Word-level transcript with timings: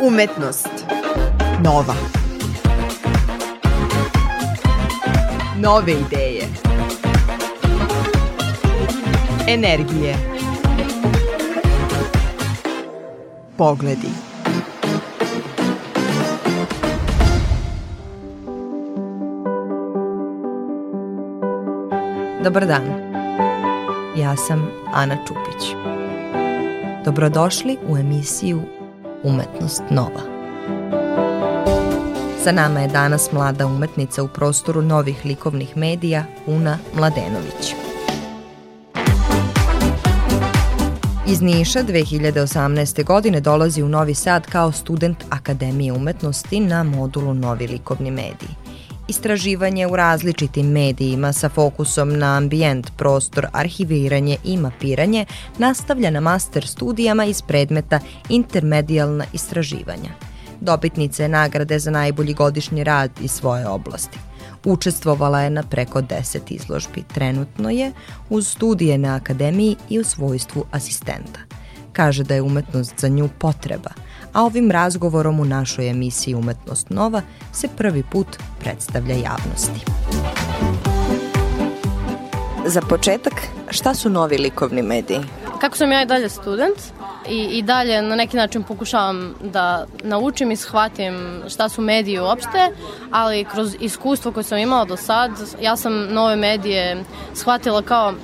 Umetnost. 0.00 0.68
Nova. 1.64 1.94
Nove 5.60 5.92
ideje. 5.92 6.42
Energije. 9.48 10.14
Pogledi. 13.56 14.08
Dobar 22.44 22.66
dan. 22.66 22.82
Ja 24.16 24.36
sam 24.36 24.70
Ana 24.94 25.16
Čupić. 25.26 25.74
Dobrodošli 27.04 27.76
u 27.88 27.96
emisiju 27.96 28.77
Umetnost 29.22 29.82
nova. 29.90 30.20
Sa 32.44 32.52
nama 32.52 32.80
je 32.80 32.88
danas 32.88 33.32
mlada 33.32 33.66
umetnica 33.66 34.22
u 34.22 34.28
prostoru 34.28 34.82
novih 34.82 35.24
likovnih 35.24 35.76
medija 35.76 36.24
Una 36.46 36.78
Mladenović. 36.94 37.74
Iz 41.26 41.42
Niša 41.42 41.78
2018. 41.82 43.04
godine 43.04 43.40
dolazi 43.40 43.82
u 43.82 43.88
Novi 43.88 44.14
Sad 44.14 44.46
kao 44.46 44.72
student 44.72 45.24
Akademije 45.30 45.92
umetnosti 45.92 46.60
na 46.60 46.82
modulu 46.82 47.34
Novi 47.34 47.66
likovni 47.66 48.10
mediji– 48.10 48.50
istraživanje 49.08 49.86
u 49.86 49.96
različitim 49.96 50.66
medijima 50.66 51.32
sa 51.32 51.48
fokusom 51.48 52.18
na 52.18 52.36
ambijent, 52.36 52.90
prostor, 52.96 53.46
arhiviranje 53.52 54.36
i 54.44 54.56
mapiranje 54.56 55.26
nastavlja 55.58 56.10
na 56.10 56.20
master 56.20 56.66
studijama 56.66 57.24
iz 57.24 57.42
predmeta 57.42 58.00
intermedijalna 58.28 59.24
istraživanja. 59.32 60.10
Dobitnica 60.60 61.22
je 61.22 61.28
nagrade 61.28 61.78
za 61.78 61.90
najbolji 61.90 62.34
godišnji 62.34 62.84
rad 62.84 63.10
iz 63.20 63.30
svoje 63.30 63.68
oblasti. 63.68 64.18
Učestvovala 64.64 65.40
je 65.40 65.50
na 65.50 65.62
preko 65.62 66.02
10 66.02 66.38
izložbi. 66.48 67.04
Trenutno 67.14 67.70
je 67.70 67.92
uz 68.30 68.48
studije 68.48 68.98
na 68.98 69.16
akademiji 69.16 69.76
i 69.88 69.98
u 69.98 70.04
svojstvu 70.04 70.64
asistenta. 70.70 71.57
Kaže 71.98 72.24
da 72.24 72.34
je 72.34 72.42
umetnost 72.42 72.94
za 73.00 73.08
nju 73.08 73.28
potreba– 73.38 73.90
a 74.32 74.42
ovim 74.42 74.70
razgovorom 74.70 75.40
u 75.40 75.44
našoj 75.44 75.90
emisiji 75.90 76.34
Umetnost 76.34 76.90
Nova 76.90 77.22
se 77.52 77.68
prvi 77.76 78.02
put 78.02 78.26
predstavlja 78.60 79.14
javnosti. 79.14 79.80
Za 82.66 82.80
početak, 82.80 83.32
šta 83.70 83.94
su 83.94 84.10
novi 84.10 84.38
likovni 84.38 84.82
mediji? 84.82 85.20
Kako 85.60 85.76
sam 85.76 85.92
ja 85.92 86.02
i 86.02 86.06
dalje 86.06 86.28
student 86.28 86.78
i, 87.28 87.38
i 87.38 87.62
dalje 87.62 88.02
na 88.02 88.16
neki 88.16 88.36
način 88.36 88.62
pokušavam 88.62 89.34
da 89.42 89.86
naučim 90.04 90.50
i 90.50 90.56
shvatim 90.56 91.42
šta 91.48 91.68
su 91.68 91.82
mediji 91.82 92.20
uopšte, 92.20 92.70
ali 93.10 93.44
kroz 93.44 93.76
iskustvo 93.80 94.32
koje 94.32 94.44
sam 94.44 94.58
imala 94.58 94.84
do 94.84 94.96
sad, 94.96 95.30
ja 95.62 95.76
sam 95.76 95.92
nove 96.10 96.36
medije 96.36 97.04
shvatila 97.34 97.82
kao 97.82 98.14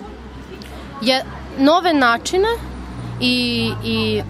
je, 1.02 1.24
nove 1.58 1.92
načine 1.92 2.48
i, 3.20 3.70
i 3.84 4.22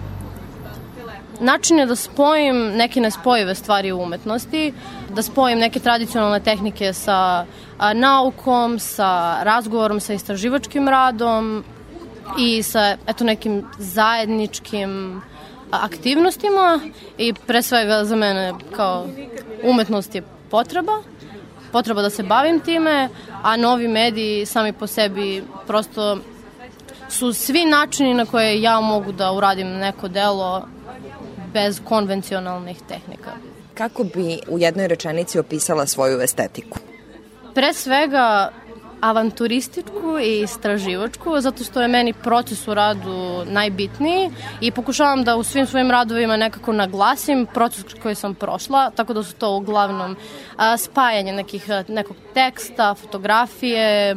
Način 1.39 1.79
je 1.79 1.85
da 1.85 1.95
spojim 1.95 2.55
neke 2.75 3.01
nespojive 3.01 3.55
stvari 3.55 3.91
u 3.91 4.01
umetnosti, 4.01 4.73
da 5.09 5.21
spojim 5.21 5.59
neke 5.59 5.79
tradicionalne 5.79 6.39
tehnike 6.39 6.93
sa 6.93 7.45
a, 7.77 7.93
naukom, 7.93 8.79
sa 8.79 9.43
razgovorom, 9.43 9.99
sa 9.99 10.13
istraživačkim 10.13 10.87
radom 10.87 11.63
i 12.39 12.63
sa 12.63 12.97
eto 13.07 13.23
nekim 13.23 13.63
zajedničkim 13.77 15.21
aktivnostima 15.71 16.79
i 17.17 17.33
pre 17.33 17.61
svega 17.61 18.03
za 18.05 18.15
mene 18.15 18.53
kao 18.75 19.07
umetnost 19.63 20.15
je 20.15 20.23
potreba, 20.51 21.01
potreba 21.71 22.01
da 22.01 22.09
se 22.09 22.23
bavim 22.23 22.59
time, 22.59 23.09
a 23.43 23.57
novi 23.57 23.87
mediji 23.87 24.45
sami 24.45 24.73
po 24.73 24.87
sebi 24.87 25.43
prosto 25.67 26.17
su 27.09 27.33
svi 27.33 27.65
načini 27.65 28.13
na 28.13 28.25
koje 28.25 28.61
ja 28.61 28.79
mogu 28.79 29.11
da 29.11 29.31
uradim 29.31 29.67
neko 29.67 30.07
delo 30.07 30.67
bez 31.53 31.81
konvencionalnih 31.83 32.77
tehnika. 32.87 33.31
Kako 33.73 34.03
bi 34.03 34.39
u 34.47 34.59
jednoj 34.59 34.87
rečenici 34.87 35.39
opisala 35.39 35.85
svoju 35.85 36.21
estetiku? 36.21 36.79
Pre 37.53 37.73
svega 37.73 38.51
avanturističku 39.09 40.19
i 40.23 40.41
istraživačku, 40.41 41.41
zato 41.41 41.63
što 41.63 41.81
je 41.81 41.87
meni 41.87 42.13
proces 42.13 42.67
u 42.67 42.73
radu 42.73 43.45
najbitniji 43.45 44.31
i 44.61 44.71
pokušavam 44.71 45.23
da 45.23 45.35
u 45.35 45.43
svim 45.43 45.67
svojim 45.67 45.91
radovima 45.91 46.37
nekako 46.37 46.73
naglasim 46.73 47.47
proces 47.53 47.83
koji 48.03 48.15
sam 48.15 48.35
prošla, 48.35 48.89
tako 48.89 49.13
da 49.13 49.23
su 49.23 49.33
to 49.33 49.55
uglavnom 49.55 50.15
a, 50.57 50.77
spajanje 50.77 51.33
nekih, 51.33 51.69
nekog 51.87 52.17
teksta, 52.33 52.95
fotografije, 52.95 54.15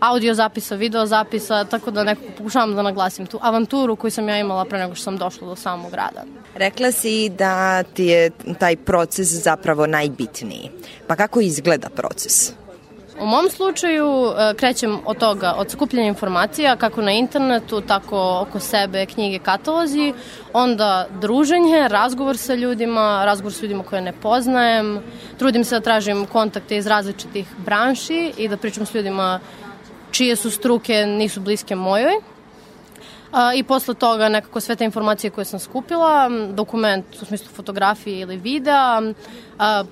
audio 0.00 0.34
zapisa, 0.34 0.74
video 0.74 1.06
zapisa, 1.06 1.64
tako 1.64 1.90
da 1.90 2.04
nekako 2.04 2.28
pokušavam 2.38 2.74
da 2.74 2.82
naglasim 2.82 3.26
tu 3.26 3.38
avanturu 3.42 3.96
koju 3.96 4.10
sam 4.10 4.28
ja 4.28 4.38
imala 4.38 4.64
pre 4.64 4.78
nego 4.78 4.94
što 4.94 5.04
sam 5.04 5.16
došla 5.16 5.48
do 5.48 5.56
samog 5.56 5.94
rada. 5.94 6.24
Rekla 6.54 6.92
si 6.92 7.28
da 7.28 7.82
ti 7.82 8.04
je 8.04 8.30
taj 8.58 8.76
proces 8.76 9.28
zapravo 9.28 9.86
najbitniji. 9.86 10.70
Pa 11.06 11.16
kako 11.16 11.40
izgleda 11.40 11.88
proces? 11.88 12.52
U 13.20 13.26
mom 13.26 13.50
slučaju 13.50 14.06
e, 14.06 14.54
krećem 14.54 14.98
od 15.04 15.18
toga, 15.18 15.54
od 15.56 15.70
skupljanja 15.70 16.08
informacija 16.08 16.76
kako 16.76 17.02
na 17.02 17.12
internetu, 17.12 17.80
tako 17.80 18.38
oko 18.40 18.60
sebe, 18.60 19.06
knjige, 19.06 19.38
katalozi, 19.38 20.12
onda 20.52 21.06
druženje, 21.20 21.88
razgovor 21.88 22.36
sa 22.36 22.54
ljudima, 22.54 23.24
razgovor 23.24 23.52
sa 23.52 23.62
ljudima 23.62 23.82
koje 23.82 24.02
ne 24.02 24.12
poznajem, 24.12 25.02
trudim 25.38 25.64
se 25.64 25.74
da 25.74 25.80
tražim 25.80 26.26
kontakte 26.26 26.76
iz 26.76 26.86
različitih 26.86 27.46
branši 27.58 28.32
i 28.36 28.48
da 28.48 28.56
pričam 28.56 28.86
s 28.86 28.94
ljudima 28.94 29.40
čije 30.10 30.36
su 30.36 30.50
struke 30.50 31.06
nisu 31.06 31.40
bliske 31.40 31.76
mojoj. 31.76 32.20
A, 33.32 33.54
I 33.54 33.62
posle 33.62 33.94
toga 33.94 34.28
nekako 34.28 34.60
sve 34.60 34.76
te 34.76 34.84
informacije 34.84 35.30
koje 35.30 35.44
sam 35.44 35.58
skupila, 35.60 36.30
dokument 36.52 37.06
u 37.22 37.24
smislu 37.24 37.48
fotografije 37.54 38.20
ili 38.20 38.36
videa, 38.36 39.02
a, 39.58 39.84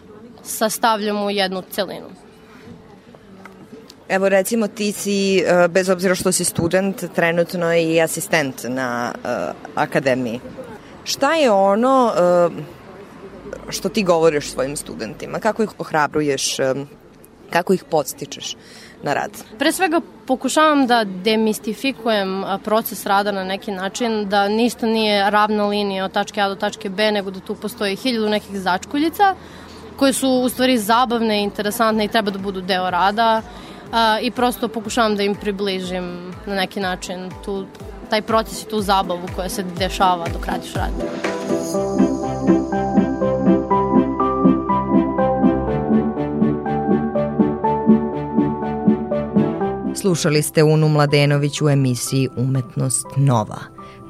sastavljam 0.43 1.23
u 1.23 1.31
jednu 1.31 1.63
celinu. 1.71 2.24
Evo 4.09 4.29
recimo 4.29 4.69
ti 4.69 4.93
si, 4.93 5.39
e, 5.39 5.69
bez 5.69 5.89
obzira 5.89 6.15
što 6.15 6.33
si 6.33 6.45
student, 6.45 7.05
trenutno 7.15 7.75
i 7.75 8.01
asistent 8.01 8.65
na 8.69 9.13
uh, 9.15 9.31
akademiji. 9.75 10.41
Šta 11.05 11.35
je 11.35 11.51
ono 11.51 12.13
uh, 12.47 12.53
što 13.69 13.89
ti 13.89 14.03
govoriš 14.03 14.51
svojim 14.51 14.77
studentima? 14.77 15.39
Kako 15.39 15.63
ih 15.63 15.71
ohrabruješ? 15.79 16.57
Kako 17.51 17.73
ih 17.73 17.85
podstičeš 17.85 18.57
na 19.03 19.15
rad? 19.15 19.31
Pre 19.59 19.73
svega 19.73 20.01
pokušavam 20.27 20.87
da 20.87 21.05
demistifikujem 21.05 22.45
proces 22.65 23.07
rada 23.07 23.33
na 23.33 23.45
neki 23.45 23.71
način, 23.71 24.29
da 24.29 24.49
ništa 24.49 24.87
nije 24.87 25.31
ravna 25.31 25.67
linija 25.67 26.05
od 26.05 26.13
tačke 26.13 26.41
A 26.41 26.49
do 26.49 26.55
tačke 26.55 26.89
B, 26.89 27.13
nego 27.13 27.31
da 27.31 27.41
tu 27.41 27.55
postoji 27.55 27.97
hiljadu 27.97 28.29
nekih 28.29 28.61
začkuljica 28.61 29.35
koje 29.97 30.13
su 30.13 30.29
u 30.29 30.49
stvari 30.49 30.79
zabavne, 30.79 31.43
interesantne 31.43 32.05
i 32.05 32.09
treba 32.09 32.31
da 32.31 32.39
budu 32.39 32.61
deo 32.61 32.91
rada 32.91 33.43
a, 33.95 34.19
i 34.21 34.31
prosto 34.31 34.69
pokušavam 34.69 35.17
da 35.17 35.23
im 35.23 35.35
približim 35.35 36.33
na 36.47 36.55
neki 36.55 36.81
način 36.81 37.31
tu, 37.45 37.67
taj 38.11 38.23
proces 38.23 38.63
i 38.63 38.69
tu 38.69 38.81
zabavu 38.81 39.29
koja 39.37 39.49
se 39.49 39.65
dešava 39.79 40.27
dok 40.33 40.47
radiš 40.47 40.75
rad. 40.75 40.91
Slušali 49.95 50.43
ste 50.43 50.63
Unu 50.63 50.89
Mladenović 50.89 51.63
u 51.63 51.69
emisiji 51.69 52.29
Umetnost 52.37 53.07
Nova. 53.17 53.59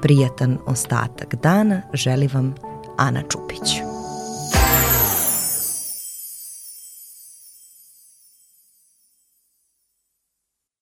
Prijatan 0.02 0.58
ostatak 0.66 1.34
dana 1.34 1.82
želi 1.92 2.28
vam 2.32 2.54
Ana 2.96 3.22
Čupić. 3.22 3.93